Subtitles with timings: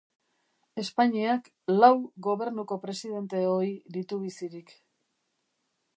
[0.83, 1.49] Espainiak
[1.83, 1.91] lau
[2.29, 4.77] Gobernuko presidente ohi ditu bizirik.